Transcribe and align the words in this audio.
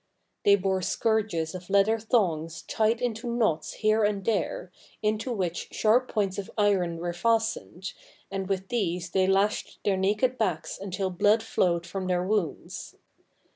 They 0.45 0.55
bore 0.55 0.81
scourges 0.81 1.53
of 1.53 1.69
leather 1.69 1.99
thongs 1.99 2.63
tied 2.63 3.01
into 3.03 3.31
knots 3.31 3.73
here 3.73 4.03
and 4.03 4.25
there, 4.25 4.71
into 5.03 5.31
which 5.31 5.67
sharp 5.75 6.07
points 6.11 6.39
of 6.39 6.49
iron 6.57 6.97
were 6.97 7.13
fastened, 7.13 7.93
and 8.31 8.49
with 8.49 8.69
these 8.69 9.11
they 9.11 9.27
lashed 9.27 9.79
their 9.85 9.97
naked 9.97 10.39
backs 10.39 10.79
until 10.79 11.11
blood 11.11 11.43
flowed 11.43 11.85
from 11.85 12.07
their 12.07 12.23
wounds. 12.23 12.95